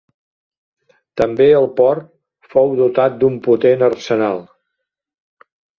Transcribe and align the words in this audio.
També 1.21 1.47
el 1.59 1.67
port 1.81 2.09
fou 2.55 2.75
dotat 2.83 3.21
d'un 3.23 3.39
potent 3.49 3.87
arsenal. 3.93 4.43